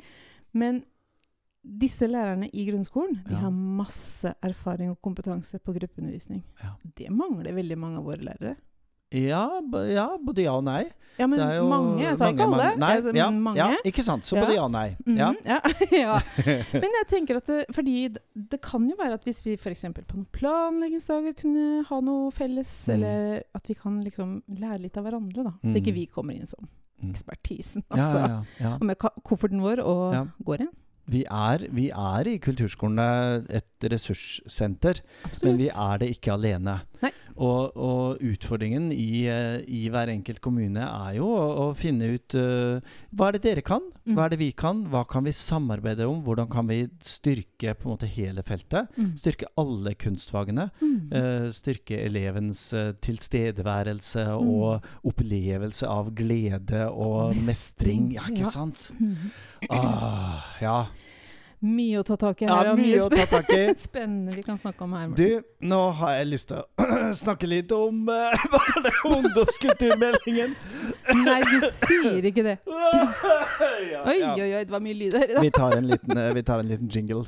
[0.54, 0.84] Men
[1.64, 3.38] disse lærerne i grunnskolen de Ja.
[3.46, 6.44] har masse erfaring og kompetanse på gruppeundervisning.
[6.64, 6.76] Ja.
[6.98, 8.56] Det mangler veldig mange av våre lærere.
[9.14, 9.60] Ja,
[9.92, 10.86] ja, både ja og nei.
[11.20, 12.00] Ja, men Det jo mange.
[12.02, 12.78] Jeg sa ikke alle.
[12.80, 13.58] Nei, sa, ja, mange.
[13.58, 14.24] ja, ikke sant.
[14.24, 14.96] Så både ja og nei.
[15.06, 15.34] Mhm, Ja.
[15.44, 15.60] ja.
[15.92, 16.20] ja.
[16.80, 19.82] Men jeg tenker at det, fordi det, det kan jo være at hvis vi f.eks.
[19.92, 22.94] på noen planleggingsdager kunne ha noe felles, Mm.
[22.96, 25.52] eller at vi kan liksom lære litt av hverandre, da.
[25.62, 25.82] Så Mm.
[25.84, 26.70] ikke vi kommer inn som
[27.04, 27.12] Mm.
[27.12, 28.18] ekspertisen, altså.
[28.18, 28.74] ja, ja, ja.
[28.76, 30.26] Og med kofferten vår og Ja.
[30.44, 30.74] går igjen.
[31.12, 33.08] Vi, er, vi er i kulturskolene
[33.50, 35.02] et ressurssenter,
[35.44, 36.80] men vi er det ikke alene.
[37.42, 42.36] Og, og utfordringen i, eh, i hver enkelt kommune er jo å, å finne ut
[42.38, 42.84] uh,
[43.18, 44.16] hva er det dere kan, Mm.
[44.18, 47.86] hva er det vi kan, hva kan vi samarbeide om, hvordan kan vi styrke på
[47.86, 48.90] en måte hele feltet.
[48.98, 49.12] Mm.
[49.22, 50.66] Styrke alle kunstfagene.
[50.82, 50.96] Mm.
[51.14, 54.50] eh, styrke elevens uh, tilstedeværelse Mm.
[54.50, 58.10] og opplevelse av glede og mestring.
[58.18, 58.90] Ja, ikke sant?
[59.70, 60.76] Ah, ja.
[61.62, 62.72] Mye å ta tak i ja, her.
[62.72, 63.60] og mye å ta tak i.
[63.86, 65.12] spennende vi kan snakke om her.
[65.12, 65.44] Morten.
[65.44, 66.88] Du, nå har jeg lyst til å
[67.22, 70.56] snakke litt om uh, ungdomskulturmeldingen.
[71.22, 72.58] Nei, du sier ikke det.
[73.92, 75.46] ja, Oi, oi, oi, det var mye lyd her i dag.
[75.46, 77.28] Vi tar en liten, eh, vi tar en liten jingle.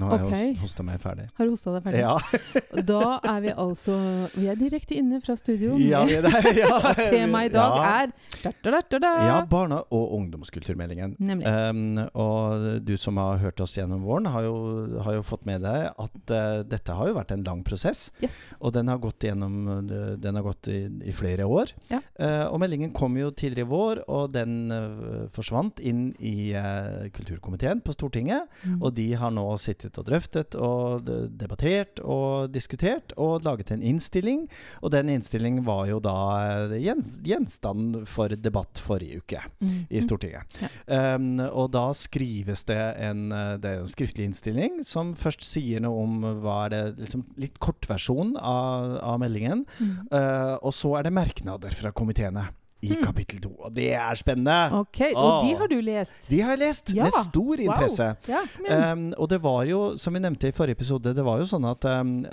[0.00, 0.46] Nå har okay.
[0.46, 1.26] jeg hos- hosta meg ferdig.
[1.36, 2.00] Har du hosta deg ferdig?
[2.00, 2.16] Ja.
[2.90, 3.94] Da er vi altså
[4.32, 5.76] Vi er direkte inne fra studio.
[5.80, 6.48] ja, vi er der.
[6.56, 6.78] Ja.
[7.12, 7.90] Temaet i dag ja.
[8.00, 9.10] er da, da, da, da.
[9.26, 11.16] Ja, barna- og ungdomskulturmeldingen.
[11.20, 11.46] Nemlig.
[11.46, 14.54] Um, og du som har hørt oss gjennom våren, har jo,
[15.04, 18.08] har jo fått med deg at uh, dette har jo vært en lang prosess.
[18.24, 18.38] Yes.
[18.60, 21.74] Og den har gått gjennom eh, Den har gått i, i flere år.
[21.90, 22.00] Ja.
[22.16, 26.52] Uh, og meldingen kom jo tidligere i vår, og den uh, forsvant inn i
[27.14, 28.48] kulturkomiteen på Stortinget.
[28.64, 28.78] Mm.
[28.80, 33.82] Og de har nå sittet sittet og drøftet og debattert og diskutert og laget en
[33.82, 34.48] innstilling.
[34.82, 36.90] Og den innstillingen var jo da eh,
[37.24, 39.86] gjenstand for debatt forrige uke Mm.
[39.90, 40.44] i Stortinget.
[40.60, 41.14] Ja.
[41.16, 45.80] Um, og da skrives det en, eh, det er en skriftlig innstilling som først sier
[45.80, 49.66] noe om hva er det liksom litt kortversjon av, av meldingen.
[49.80, 50.08] Mm.
[50.12, 52.48] Uh, og så er det merknader fra komiteene
[52.82, 53.02] i mm.
[53.04, 53.50] kapittel to.
[53.60, 54.70] Og det er spennende!
[54.80, 56.12] Ok, og de har du lest?
[56.30, 57.60] De har jeg lest Ja, med stor wow.
[57.66, 58.06] interesse.
[58.28, 58.40] Ja.
[58.92, 61.64] Um, og det var jo, som vi nevnte i forrige episode, det var jo sånn
[61.68, 62.24] at um,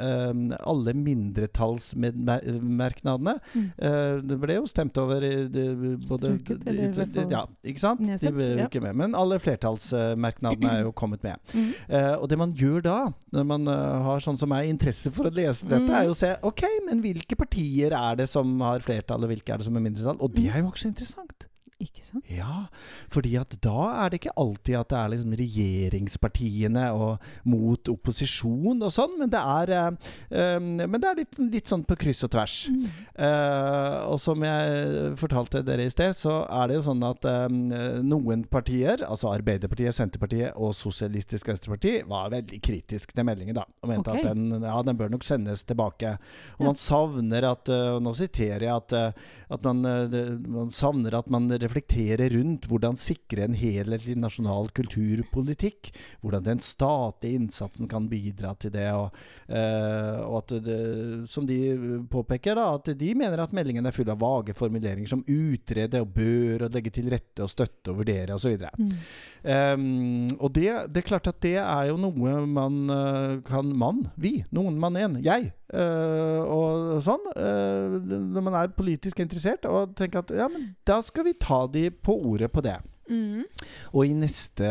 [0.63, 3.71] alle mindretallsmerknadene Mm.
[3.81, 5.65] uh, Det ble jo stemt over i det,
[6.07, 7.99] både Struket, eller i hvert fall Ja, ikke sant?
[8.21, 8.65] De ble ja.
[8.67, 8.95] ikke med.
[8.97, 11.35] Men alle flertallsmerknadene er jo kommet med.
[11.53, 11.71] Mm.
[11.89, 12.97] Uh, og det man gjør da,
[13.35, 13.73] når man uh,
[14.07, 15.93] har sånn som meg interesse for å lese dette, Mm.
[15.93, 19.51] er jo å se ok, men hvilke partier er det som har flertall, og hvilke
[19.53, 20.17] er det som er mindretall?
[20.19, 21.46] Og det er jo også interessant.
[21.87, 22.25] Ikke sant?
[22.31, 22.67] Ja,
[23.13, 28.83] fordi at da er det ikke alltid at det er liksom regjeringspartiene og mot opposisjon
[28.83, 32.25] og sånn, men det er, eh, eh, men det er litt, litt sånn på kryss
[32.27, 32.57] og tvers.
[32.73, 32.83] Mm.
[33.27, 37.47] Eh, og som jeg fortalte dere i sted, så er det jo sånn at eh,
[38.03, 43.91] noen partier, altså Arbeiderpartiet, Senterpartiet og Sosialistisk Venstreparti, var veldig kritisk til meldingen da, og
[43.93, 44.25] mente okay.
[44.25, 46.17] at den, ja, den bør nok sendes tilbake.
[46.57, 46.69] Og Ja.
[46.71, 49.11] man savner at, eh, og nå siterer jeg, at, eh,
[49.55, 49.81] at man,
[50.51, 51.76] man savner at man reflekterer
[52.33, 55.91] rundt hvordan sikre en helhetlig nasjonal kulturpolitikk.
[56.21, 58.87] Hvordan den statlige innsatsen kan bidra til det.
[58.93, 59.13] Og,
[59.47, 64.09] eh, og at det, som de påpeker, da, at de mener at meldingen er full
[64.09, 68.35] av vage formuleringer som utrede og bør og legge til rette og støtte og vurdere
[68.35, 68.57] osv.
[68.77, 68.91] Mm.
[69.47, 74.07] Um, og det, det er klart at det er jo noe man eh, kan Man,
[74.17, 77.25] vi, noen mann én, jeg, eh, og sånn.
[77.35, 77.97] Uh,
[78.35, 81.89] når man er politisk interessert, og tenker at ja, men da skal vi ta de
[81.91, 82.77] på ordet på det.
[83.07, 83.43] Mm.
[83.93, 84.67] Og i neste,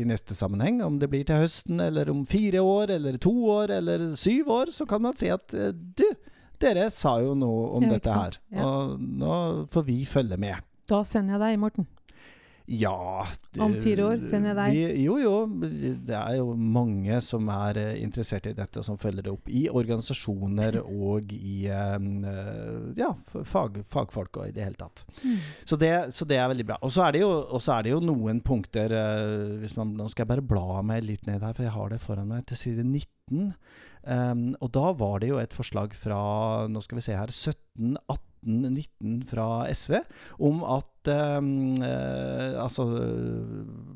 [0.00, 3.72] i neste sammenheng, om det blir til høsten, eller om fire år, eller to år,
[3.80, 6.06] eller syv år, så kan man si at eh, du,
[6.60, 8.36] dere sa jo noe om Ja, dette her.
[8.52, 8.66] Ja.
[8.66, 9.38] Og nå
[9.72, 10.60] får vi følge med.
[10.90, 11.88] Da sender jeg deg, Morten.
[12.70, 14.74] Ja det- Om fire år sender jeg deg.
[14.74, 15.46] Vi, jo, jo.
[16.06, 19.48] Det er jo mange som er eh, interessert i dette, og som følger det opp.
[19.50, 20.78] I organisasjoner
[21.10, 23.10] og i eh, eh, ja,
[23.42, 25.02] fag, fagfolk og i det hele tatt.
[25.24, 25.36] Mm.
[25.66, 26.78] Så det, så det er veldig bra.
[26.86, 28.92] Og så er er det jo noen punkter
[29.60, 32.00] hvis man, Nå skal jeg bare bla meg litt ned her, for jeg har det
[32.00, 33.54] foran meg, til side 19.
[34.00, 37.98] Um, og da var det jo et forslag fra nå skal vi se her, 17,
[38.08, 39.98] 18, 19 fra SV
[40.40, 41.50] om at um,
[41.82, 42.84] eh, Altså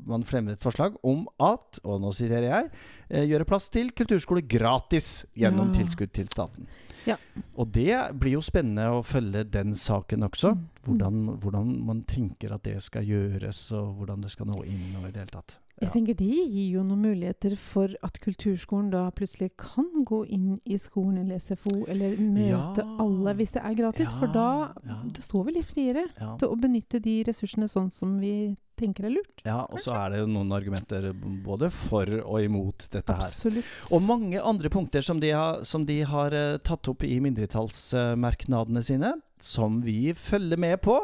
[0.05, 2.69] Man fremmer et forslag om at, og nå siterer jeg,
[3.09, 5.79] eh, gjøre plass til kulturskole gratis gjennom Ja.
[5.81, 6.67] tilskudd til staten.
[7.05, 7.17] Ja.
[7.57, 10.55] Og det blir jo spennende å følge den saken også.
[10.55, 10.65] Mm.
[10.85, 14.95] Hvordan, hvordan man tenker at det skal gjøres, og hvordan det skal nå inn.
[14.97, 15.59] og i det hele tatt.
[15.81, 20.61] Jeg tenker Det gir jo noen muligheter for at kulturskolen da plutselig kan gå inn
[20.65, 22.97] i skolen eller SFO, eller møte Ja.
[23.03, 24.09] alle hvis det er gratis.
[24.19, 24.95] for da ja.
[25.03, 26.37] det står vi litt friere Ja.
[26.37, 29.41] til å benytte de ressursene sånn som vi tenker er lurt.
[29.45, 31.07] ja, og så er det jo noen argumenter
[31.45, 33.23] både for og imot dette her.
[33.27, 33.65] Absolutt.
[33.91, 38.83] Og mange andre punkter som de har, som de har uh, tatt opp i mindretallsmerknadene
[38.83, 40.95] sine, som vi følger med på,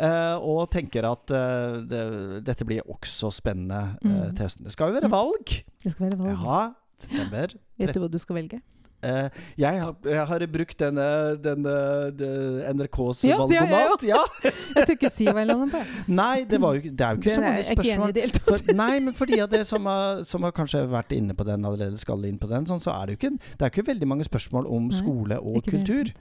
[0.00, 2.00] uh, og tenker at eh, det,
[2.46, 4.34] dette blir også spennende Mm.
[4.36, 4.64] til høsten.
[4.66, 5.14] Det skal jo være Mm.
[5.14, 5.52] valg.
[5.82, 6.44] Det skal være valg.
[6.44, 7.54] Ja, september.
[7.78, 8.60] Vet du hva du skal velge?
[9.06, 11.06] Eh, jeg, har, jeg har brukt denne,
[11.42, 11.74] denne
[12.16, 12.30] de,
[12.74, 14.06] NRKs Ja, valgomat.
[14.06, 14.22] Ja.
[14.76, 15.80] Jeg tør ikke si hva jeg lander på.
[16.12, 18.34] Nei, det, var jo, det er jo ikke det så mange ikke spørsmål.
[18.48, 21.46] For, nei, men for de av dere som har, som har kanskje vært inne på
[21.48, 23.86] den allerede, skal inn på den, sånn, så er det jo ikke, det er ikke
[23.88, 26.12] veldig mange spørsmål om Nei, skole og kultur.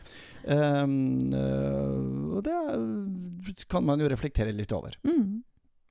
[0.46, 1.34] Um,
[2.38, 4.96] og det kan man jo reflektere litt over.
[5.08, 5.44] Mm.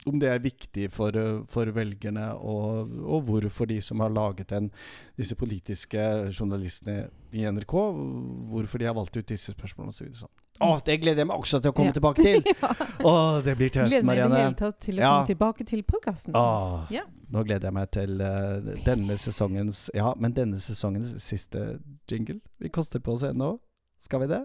[0.07, 1.17] Om det er viktig for,
[1.49, 4.71] for velgerne, og, og hvorfor de som har laget den,
[5.17, 5.99] disse politiske
[6.39, 7.73] journalistene i NRK,
[8.53, 10.11] hvorfor de har valgt ut disse spørsmålene osv.
[10.25, 10.33] Sånn.
[10.63, 11.97] Å, det gleder jeg meg også til å komme Ja.
[11.97, 12.45] tilbake til!
[12.63, 12.69] ja.
[13.01, 15.09] Å, det blir til Gleder høsten, meg i det hele tatt til å Ja.
[15.17, 16.37] komme tilbake til podkasten.
[16.95, 17.03] Ja.
[17.35, 21.81] Nå gleder jeg meg til uh, denne sesongens Ja, men denne sesongens siste
[22.13, 22.39] jingle.
[22.63, 23.57] Vi koster på oss ennå.
[24.05, 24.45] Skal vi det?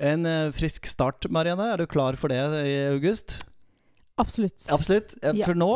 [0.00, 1.72] En eh, frisk start, Marianne.
[1.74, 3.38] Er du klar for det i august?
[4.20, 4.66] Absolutt.
[4.72, 5.14] Absolutt.
[5.24, 5.32] Ja.
[5.46, 5.68] For nå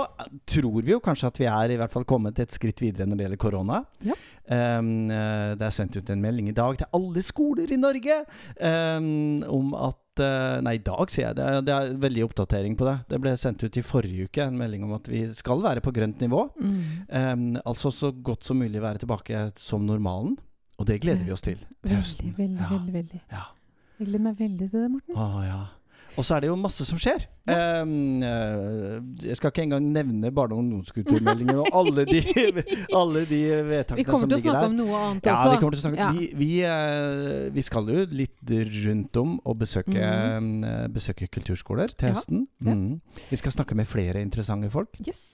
[0.49, 3.17] tror vi jo kanskje at vi er i hvert fall kommet et skritt videre når
[3.21, 3.79] det gjelder korona.
[4.05, 4.17] Ja.
[4.45, 8.19] Um, det er sendt ut en melding i dag til alle skoler i Norge
[8.61, 9.07] um,
[9.49, 11.39] om at eh, Nei, i dag, sier jeg.
[11.39, 12.99] Det er, det er veldig oppdatering på det.
[13.15, 15.95] Det ble sendt ut i forrige uke en melding om at vi skal være på
[15.97, 16.45] grønt nivå.
[16.61, 16.77] Mm.
[17.09, 20.37] Um, altså så godt som mulig være tilbake som normalen.
[20.77, 22.69] Og det gleder vi oss til Veldig, veldig, Ja.
[22.77, 22.93] veldig.
[23.01, 23.21] veldig.
[23.33, 23.47] Ja.
[23.99, 25.17] Jeg gleder meg veldig til det, Morten.
[25.17, 25.59] Å, ja.
[26.17, 27.25] Og så er det jo masse som skjer.
[27.49, 27.83] Ja.
[27.83, 28.23] Um,
[29.21, 32.23] jeg skal ikke engang nevne barne- og ungdomskulturmeldingen og alle de,
[33.01, 34.71] alle de vedtakene Vi kommer som til å ligger snakke der.
[34.71, 35.51] om noe annet Ja, også.
[35.51, 36.13] vi kommer til å snakke Ja.
[36.15, 38.55] vi, vi, eh, vi skal jo litt
[38.87, 40.09] rundt om og besøke,
[40.41, 40.65] mm.
[40.95, 42.47] besøke kulturskoler til høsten.
[42.63, 43.01] Mhm.
[43.29, 44.97] Vi skal snakke med flere interessante folk.
[45.07, 45.27] Yes.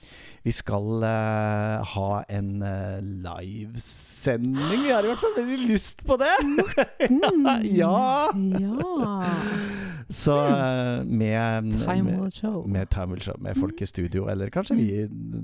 [0.42, 4.56] Vi skal uh, ha en uh, livesending.
[4.56, 6.32] Vi har i hvert fall veldig lyst på det!
[6.40, 7.46] Mm.
[7.76, 8.30] Ja.
[8.32, 9.89] ja.
[10.10, 12.64] Så eh, med, Time will show.
[12.68, 14.86] med Time Will Show, med folk i studio, eller kanskje vi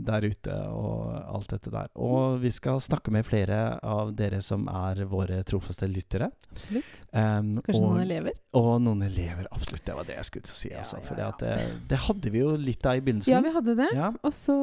[0.06, 1.86] der ute, og alt dette der.
[1.94, 6.30] Og vi skal snakke med flere av dere som er våre trofaste lyttere.
[6.50, 7.02] Absolutt.
[7.12, 8.34] Um, Kanskje og, noen elever?
[8.58, 9.84] og noen elever, absolutt.
[9.86, 10.70] Det var det jeg skulle si.
[10.72, 11.30] Ja, Altså, ja, for ja.
[11.40, 11.54] det,
[11.90, 13.32] det hadde vi jo litt av i begynnelsen.
[13.36, 13.88] Ja, vi hadde det.
[13.94, 14.54] Ja, Og så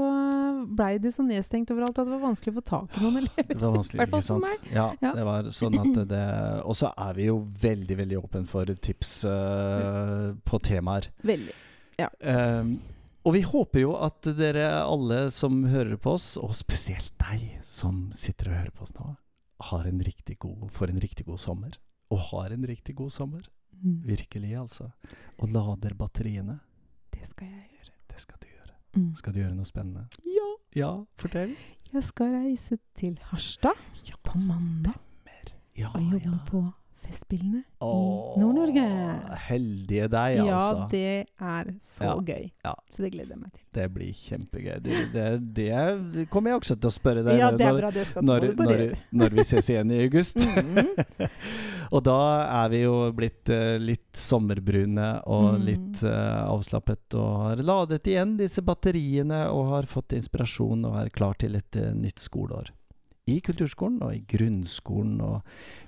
[0.73, 3.49] blei det så nedstengt overalt at det var vanskelig å få tak i noen elever.
[3.55, 4.43] det var vanskelig, I hvert fall ikke sant?
[4.43, 4.75] for meg.
[4.75, 5.13] Ja, Ja.
[5.17, 6.21] det var sånn at det
[6.67, 9.92] Og så er vi jo veldig, veldig åpen for tips eh,
[10.45, 11.09] på temaer.
[11.25, 11.55] Veldig.
[12.19, 12.75] Um,
[13.23, 18.09] og vi håper jo at dere alle som hører på oss, og spesielt deg som
[18.17, 19.13] sitter og hører på oss nå,
[19.69, 21.77] har en riktig god, får en riktig god sommer.
[22.11, 23.45] Og har en riktig god sommer.
[23.79, 24.01] Mm.
[24.05, 24.89] Virkelig, altså.
[25.39, 26.59] Og lader batteriene.
[27.13, 27.95] Det skal jeg gjøre.
[28.11, 28.75] Det skal du gjøre.
[28.97, 29.07] Mm.
[29.17, 30.05] Skal du gjøre noe spennende?
[30.27, 30.49] Ja.
[30.73, 31.55] Ja, fortell.
[31.93, 33.77] Jeg skal reise til Harstad
[34.25, 34.97] på mandag
[35.77, 36.39] Ja, og jobbe ja.
[36.49, 36.59] på
[37.03, 38.83] Festspillene Åh, i Nord-Norge.
[39.49, 40.77] Heldige deg, altså.
[40.77, 42.15] Ja, det er så Ja.
[42.23, 42.51] gøy.
[42.63, 42.73] Ja.
[42.91, 43.63] Så det gleder jeg meg til.
[43.73, 44.77] Det blir kjempegøy.
[44.83, 47.79] Det, det, det kommer jeg også til å spørre deg Ja, når- det er når-
[47.81, 47.91] bra.
[47.91, 50.37] Det skal du når, når, når vi ses igjen i august.
[50.63, 50.87] Mhm.
[51.93, 52.17] og da
[52.63, 55.65] er vi jo blitt uh, litt sommerbrune og Mm.
[55.67, 61.09] litt uh, avslappet og har ladet igjen disse batteriene og har fått inspirasjon og er
[61.13, 62.71] klar til et uh, nytt skoleår.
[63.27, 65.41] I kulturskolen og i grunnskolen og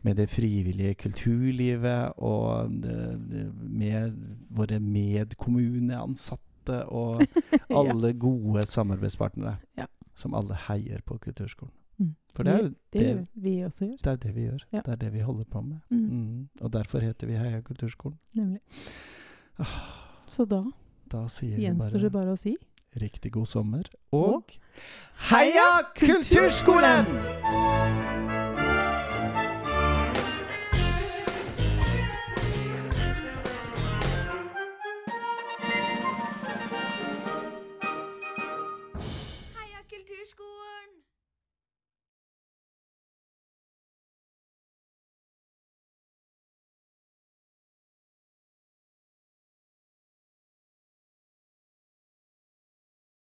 [0.07, 4.13] med det frivillige kulturlivet og med
[4.55, 7.21] våre medkommuneansatte og
[7.79, 9.85] alle gode samarbeidspartnere Ja.
[10.15, 11.73] som alle heier på kulturskolen.
[11.97, 12.15] Mm.
[12.35, 13.97] For det er jo det, det, vi også gjør.
[14.03, 14.63] det, er det vi gjør.
[14.73, 14.79] Ja.
[14.85, 15.77] Det er det vi holder på med.
[15.89, 16.09] Mm.
[16.09, 16.47] Mm.
[16.61, 18.17] Og derfor heter vi Heia kulturskolen.
[18.33, 18.59] Nemlig.
[20.27, 20.63] Så da
[21.11, 22.55] Da gjenstår det bare å si
[23.01, 24.43] riktig god sommer Og
[25.29, 27.05] Heia kulturskolen!